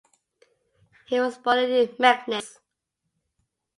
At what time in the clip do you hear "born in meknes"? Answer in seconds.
1.37-2.57